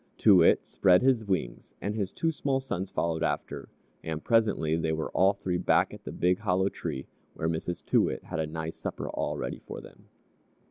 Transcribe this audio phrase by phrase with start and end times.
[0.17, 3.69] Too Wit spread his wings, and his two small sons followed after,
[4.03, 7.85] and presently they were all three back at the big hollow tree, where Mrs.
[7.85, 10.05] Too wit had a nice supper all ready for them.